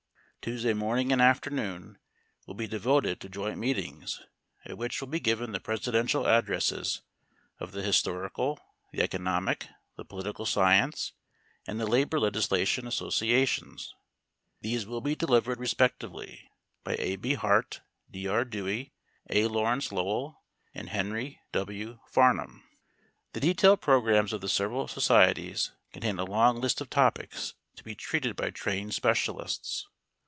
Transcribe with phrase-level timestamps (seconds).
[0.43, 1.99] Tuesday morning and afternoon
[2.47, 4.21] will be devoted to joint meetings
[4.65, 7.03] at which will be given the presidential addresses
[7.59, 8.59] of the Historical,
[8.91, 9.67] the Economic,
[9.97, 11.13] the Political Science,
[11.67, 13.93] and the Labor Legislation Associations;
[14.61, 16.49] these will be delivered respectively
[16.83, 17.17] by A.
[17.17, 17.35] B.
[17.35, 18.25] Hart, D.
[18.27, 18.43] R.
[18.43, 18.93] Dewey,
[19.29, 19.45] A.
[19.45, 20.41] Lawrence Lowell
[20.73, 21.99] and Henry W.
[22.11, 22.63] Farnam.
[23.33, 27.93] The detailed programs of the several societies contain a long list of topics to be
[27.93, 29.87] treated by trained specialists.